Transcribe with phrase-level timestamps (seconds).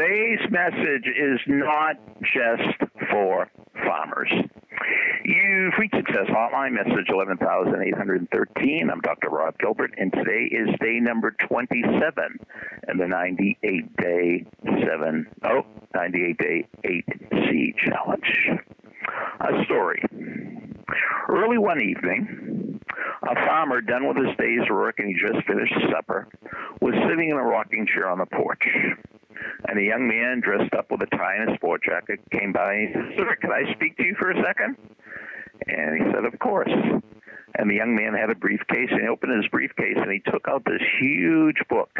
[0.00, 3.50] Today's message is not just for
[3.84, 4.32] farmers.
[5.24, 8.88] You've reached Success Hotline, message 11813.
[8.90, 9.28] I'm Dr.
[9.28, 12.14] Rob Gilbert, and today is day number 27
[12.88, 18.48] in the 98 day 7, oh, 98 day 8C challenge.
[19.40, 20.02] A story.
[21.28, 22.80] Early one evening,
[23.28, 26.26] a farmer done with his day's work and he just finished supper
[26.80, 28.64] was sitting in a rocking chair on the porch.
[29.70, 32.74] And a young man dressed up with a tie and a sport jacket came by
[32.74, 34.76] and he said, Sir, can I speak to you for a second?
[35.68, 36.72] And he said, Of course.
[37.54, 40.48] And the young man had a briefcase and he opened his briefcase and he took
[40.48, 41.90] out this huge book.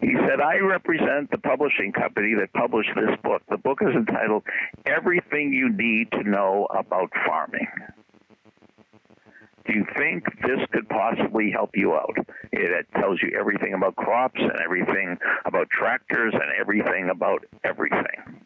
[0.00, 3.42] He said, I represent the publishing company that published this book.
[3.50, 4.44] The book is entitled
[4.86, 7.68] Everything You Need to Know About Farming.
[9.76, 12.16] You think this could possibly help you out?
[12.50, 18.40] It tells you everything about crops and everything about tractors and everything about everything.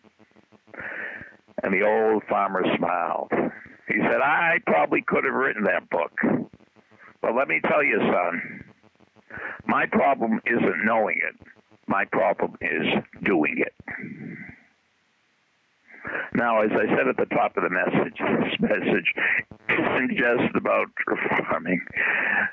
[1.63, 3.31] And the old farmer smiled.
[3.87, 6.11] He said, I probably could have written that book.
[7.23, 8.65] But let me tell you, son,
[9.67, 11.47] my problem isn't knowing it.
[11.87, 12.87] My problem is
[13.23, 13.75] doing it.
[16.35, 19.15] Now, as I said at the top of the message, this message
[20.09, 20.87] just about
[21.49, 21.81] farming.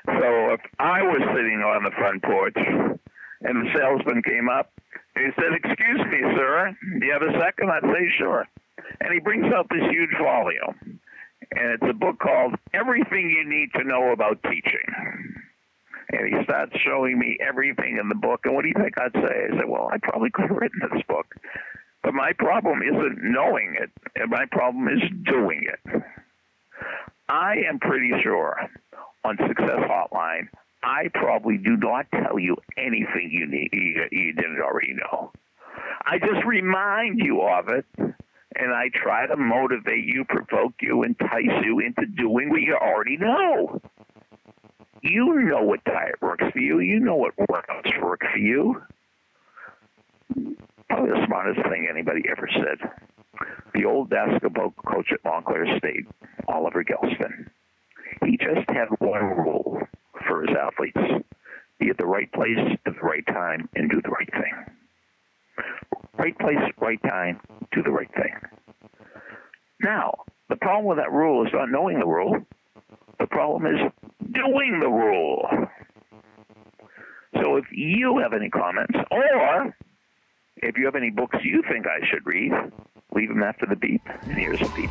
[0.06, 4.72] So if I was sitting on the front porch and the salesman came up,
[5.14, 7.70] he said, Excuse me, sir, do you have a second?
[7.70, 8.46] I'd say, Sure.
[9.00, 11.00] And he brings out this huge volume.
[11.52, 14.88] And it's a book called Everything You Need to Know About Teaching.
[16.10, 18.40] And he starts showing me everything in the book.
[18.44, 19.48] And what do you think I'd say?
[19.52, 21.34] I said, Well, I probably could have written this book.
[22.02, 26.02] But my problem isn't knowing it, and my problem is doing it.
[27.28, 28.56] I am pretty sure
[29.24, 30.48] on Success Hotline,
[30.82, 35.32] I probably do not tell you anything you need you, didn't already know.
[36.04, 41.64] I just remind you of it, and I try to motivate you, provoke you, entice
[41.64, 43.80] you into doing what you already know.
[45.02, 46.80] You know what diet works for you.
[46.80, 48.82] You know what workouts work for you
[50.88, 52.90] probably the smartest thing anybody ever said.
[53.74, 56.06] The old basketball coach at Montclair State,
[56.48, 57.48] Oliver Gelston,
[58.24, 59.78] he just had one rule
[60.26, 61.24] for his athletes
[61.78, 65.64] be at the right place at the right time and do the right thing.
[66.18, 67.40] Right place, right time,
[67.72, 68.34] do the right thing.
[69.80, 72.44] Now, the problem with that rule is not knowing the rule.
[73.20, 73.80] The problem is
[74.32, 75.46] doing the rule.
[77.34, 79.74] So if you have any comments, or
[80.56, 82.52] if you have any books you think I should read,
[83.14, 84.02] leave them after the beep.
[84.22, 84.90] And here's a beep.